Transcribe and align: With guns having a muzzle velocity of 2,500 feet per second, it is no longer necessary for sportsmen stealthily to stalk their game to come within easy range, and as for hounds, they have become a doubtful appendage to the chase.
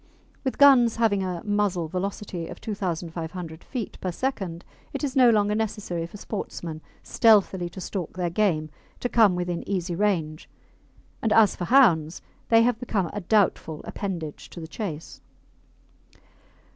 With 0.43 0.57
guns 0.57 0.95
having 0.95 1.21
a 1.21 1.43
muzzle 1.45 1.87
velocity 1.87 2.47
of 2.47 2.59
2,500 2.59 3.63
feet 3.63 3.99
per 4.01 4.11
second, 4.11 4.65
it 4.93 5.03
is 5.03 5.15
no 5.15 5.29
longer 5.29 5.53
necessary 5.53 6.07
for 6.07 6.17
sportsmen 6.17 6.81
stealthily 7.03 7.69
to 7.69 7.79
stalk 7.79 8.13
their 8.17 8.31
game 8.31 8.71
to 8.99 9.07
come 9.07 9.35
within 9.35 9.61
easy 9.69 9.93
range, 9.93 10.49
and 11.21 11.31
as 11.31 11.55
for 11.55 11.65
hounds, 11.65 12.23
they 12.49 12.63
have 12.63 12.79
become 12.79 13.11
a 13.13 13.21
doubtful 13.21 13.81
appendage 13.83 14.49
to 14.49 14.59
the 14.59 14.67
chase. 14.67 15.21